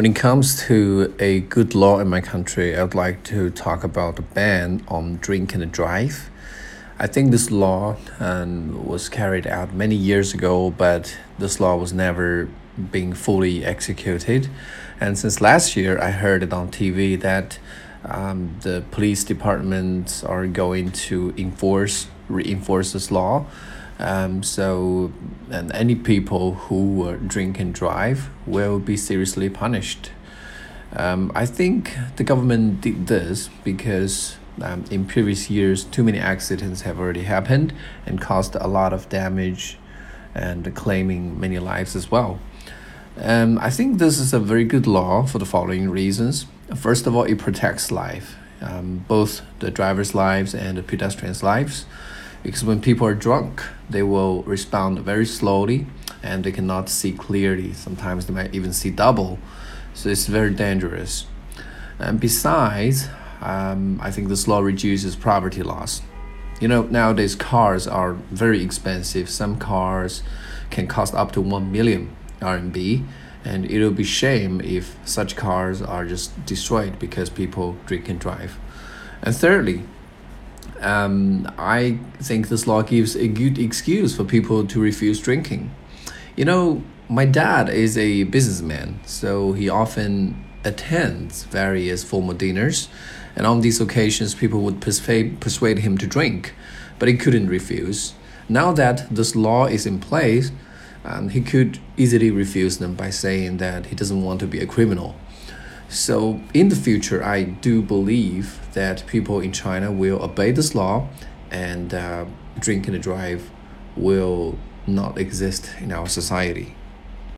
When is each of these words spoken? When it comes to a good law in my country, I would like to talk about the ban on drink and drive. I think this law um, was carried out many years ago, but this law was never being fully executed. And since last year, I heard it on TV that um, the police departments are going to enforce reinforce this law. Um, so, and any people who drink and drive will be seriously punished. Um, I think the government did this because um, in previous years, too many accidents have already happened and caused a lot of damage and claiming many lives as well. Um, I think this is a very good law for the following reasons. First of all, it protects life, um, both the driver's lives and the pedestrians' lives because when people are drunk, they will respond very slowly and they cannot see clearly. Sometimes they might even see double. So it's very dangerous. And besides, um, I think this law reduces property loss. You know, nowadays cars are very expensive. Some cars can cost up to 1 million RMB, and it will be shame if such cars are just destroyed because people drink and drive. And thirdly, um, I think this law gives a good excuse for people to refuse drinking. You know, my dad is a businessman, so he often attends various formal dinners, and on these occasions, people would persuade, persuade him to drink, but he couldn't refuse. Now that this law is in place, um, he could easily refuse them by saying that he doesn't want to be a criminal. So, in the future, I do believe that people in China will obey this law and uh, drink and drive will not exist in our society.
When 0.00 0.10
it 0.10 0.16
comes 0.16 0.58
to 0.66 1.14
a 1.18 1.40
good 1.40 1.74
law 1.74 1.98
in 1.98 2.08
my 2.08 2.22
country, 2.22 2.74
I 2.74 2.82
would 2.82 2.94
like 2.94 3.22
to 3.24 3.50
talk 3.50 3.84
about 3.84 4.16
the 4.16 4.22
ban 4.22 4.82
on 4.88 5.16
drink 5.16 5.54
and 5.54 5.70
drive. 5.70 6.30
I 6.98 7.06
think 7.06 7.30
this 7.30 7.50
law 7.50 7.96
um, 8.18 8.86
was 8.86 9.10
carried 9.10 9.46
out 9.46 9.74
many 9.74 9.94
years 9.94 10.32
ago, 10.32 10.70
but 10.70 11.18
this 11.38 11.60
law 11.60 11.76
was 11.76 11.92
never 11.92 12.48
being 12.90 13.12
fully 13.12 13.62
executed. 13.62 14.48
And 14.98 15.18
since 15.18 15.42
last 15.42 15.76
year, 15.76 16.00
I 16.00 16.12
heard 16.12 16.42
it 16.42 16.54
on 16.54 16.70
TV 16.70 17.20
that 17.20 17.58
um, 18.02 18.56
the 18.62 18.82
police 18.92 19.22
departments 19.22 20.24
are 20.24 20.46
going 20.46 20.92
to 20.92 21.34
enforce 21.36 22.06
reinforce 22.26 22.94
this 22.94 23.10
law. 23.10 23.44
Um, 24.00 24.42
so, 24.42 25.12
and 25.50 25.70
any 25.72 25.94
people 25.94 26.54
who 26.54 27.18
drink 27.18 27.60
and 27.60 27.74
drive 27.74 28.30
will 28.46 28.78
be 28.78 28.96
seriously 28.96 29.50
punished. 29.50 30.10
Um, 30.96 31.30
I 31.34 31.44
think 31.44 31.94
the 32.16 32.24
government 32.24 32.80
did 32.80 33.08
this 33.08 33.50
because 33.62 34.38
um, 34.62 34.84
in 34.90 35.04
previous 35.04 35.50
years, 35.50 35.84
too 35.84 36.02
many 36.02 36.18
accidents 36.18 36.80
have 36.80 36.98
already 36.98 37.24
happened 37.24 37.74
and 38.06 38.20
caused 38.20 38.54
a 38.54 38.66
lot 38.66 38.94
of 38.94 39.08
damage 39.10 39.78
and 40.34 40.74
claiming 40.74 41.38
many 41.38 41.58
lives 41.58 41.94
as 41.94 42.10
well. 42.10 42.40
Um, 43.18 43.58
I 43.58 43.68
think 43.68 43.98
this 43.98 44.18
is 44.18 44.32
a 44.32 44.40
very 44.40 44.64
good 44.64 44.86
law 44.86 45.26
for 45.26 45.38
the 45.38 45.44
following 45.44 45.90
reasons. 45.90 46.46
First 46.74 47.06
of 47.06 47.14
all, 47.14 47.24
it 47.24 47.38
protects 47.38 47.90
life, 47.90 48.36
um, 48.62 49.04
both 49.06 49.42
the 49.58 49.70
driver's 49.70 50.14
lives 50.14 50.54
and 50.54 50.78
the 50.78 50.82
pedestrians' 50.82 51.42
lives 51.42 51.84
because 52.42 52.64
when 52.64 52.80
people 52.80 53.06
are 53.06 53.14
drunk, 53.14 53.62
they 53.88 54.02
will 54.02 54.42
respond 54.42 55.00
very 55.00 55.26
slowly 55.26 55.86
and 56.22 56.44
they 56.44 56.52
cannot 56.52 56.88
see 56.88 57.12
clearly. 57.12 57.72
Sometimes 57.72 58.26
they 58.26 58.34
might 58.34 58.54
even 58.54 58.72
see 58.72 58.90
double. 58.90 59.38
So 59.94 60.08
it's 60.08 60.26
very 60.26 60.50
dangerous. 60.50 61.26
And 61.98 62.20
besides, 62.20 63.08
um, 63.40 64.00
I 64.02 64.10
think 64.10 64.28
this 64.28 64.46
law 64.46 64.60
reduces 64.60 65.16
property 65.16 65.62
loss. 65.62 66.02
You 66.60 66.68
know, 66.68 66.82
nowadays 66.82 67.34
cars 67.34 67.86
are 67.86 68.12
very 68.12 68.62
expensive. 68.62 69.30
Some 69.30 69.58
cars 69.58 70.22
can 70.70 70.86
cost 70.86 71.14
up 71.14 71.32
to 71.32 71.40
1 71.40 71.72
million 71.72 72.14
RMB, 72.40 73.06
and 73.44 73.64
it 73.64 73.82
will 73.82 73.90
be 73.92 74.04
shame 74.04 74.60
if 74.60 74.96
such 75.04 75.36
cars 75.36 75.80
are 75.80 76.04
just 76.04 76.44
destroyed 76.44 76.98
because 76.98 77.30
people 77.30 77.76
drink 77.86 78.08
and 78.08 78.20
drive. 78.20 78.58
And 79.22 79.34
thirdly, 79.34 79.84
um, 80.80 81.50
I 81.58 81.98
think 82.18 82.48
this 82.48 82.66
law 82.66 82.82
gives 82.82 83.16
a 83.16 83.28
good 83.28 83.58
excuse 83.58 84.16
for 84.16 84.24
people 84.24 84.66
to 84.66 84.80
refuse 84.80 85.20
drinking. 85.20 85.70
You 86.36 86.44
know, 86.44 86.82
my 87.08 87.24
dad 87.24 87.68
is 87.68 87.98
a 87.98 88.24
businessman, 88.24 89.00
so 89.04 89.52
he 89.52 89.68
often 89.68 90.44
attends 90.64 91.44
various 91.44 92.04
formal 92.04 92.34
dinners, 92.34 92.88
and 93.36 93.46
on 93.46 93.60
these 93.60 93.80
occasions, 93.80 94.34
people 94.34 94.60
would 94.60 94.80
persuade, 94.80 95.40
persuade 95.40 95.78
him 95.78 95.98
to 95.98 96.06
drink, 96.06 96.54
but 96.98 97.08
he 97.08 97.16
couldn't 97.16 97.48
refuse. 97.48 98.14
Now 98.48 98.72
that 98.72 99.14
this 99.14 99.36
law 99.36 99.66
is 99.66 99.86
in 99.86 100.00
place, 100.00 100.50
um, 101.04 101.30
he 101.30 101.40
could 101.40 101.78
easily 101.96 102.30
refuse 102.30 102.78
them 102.78 102.94
by 102.94 103.10
saying 103.10 103.56
that 103.58 103.86
he 103.86 103.94
doesn't 103.94 104.22
want 104.22 104.40
to 104.40 104.46
be 104.46 104.60
a 104.60 104.66
criminal. 104.66 105.16
So, 105.90 106.40
in 106.54 106.68
the 106.68 106.76
future, 106.76 107.24
I 107.24 107.42
do 107.42 107.82
believe 107.82 108.60
that 108.74 109.04
people 109.08 109.40
in 109.40 109.50
China 109.50 109.90
will 109.90 110.22
obey 110.22 110.52
this 110.52 110.72
law 110.72 111.08
and 111.50 111.92
uh, 111.92 112.26
drink 112.60 112.86
and 112.86 113.02
drive 113.02 113.50
will 113.96 114.56
not 114.86 115.18
exist 115.18 115.68
in 115.80 115.90
our 115.90 116.06
society. 116.06 116.76